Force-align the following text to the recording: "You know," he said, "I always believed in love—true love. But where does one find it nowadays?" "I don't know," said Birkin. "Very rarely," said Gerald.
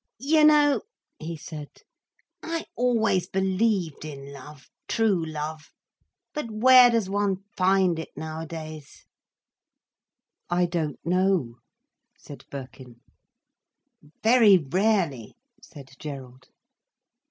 "You 0.17 0.43
know," 0.45 0.81
he 1.19 1.37
said, 1.37 1.69
"I 2.41 2.65
always 2.75 3.29
believed 3.29 4.03
in 4.03 4.33
love—true 4.33 5.25
love. 5.27 5.69
But 6.33 6.49
where 6.49 6.89
does 6.89 7.07
one 7.07 7.43
find 7.55 7.99
it 7.99 8.09
nowadays?" 8.15 9.05
"I 10.49 10.65
don't 10.65 10.97
know," 11.05 11.57
said 12.17 12.45
Birkin. 12.49 13.01
"Very 14.23 14.57
rarely," 14.57 15.35
said 15.61 15.91
Gerald. 15.99 16.47